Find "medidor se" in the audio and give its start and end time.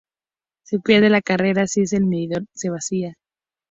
2.07-2.71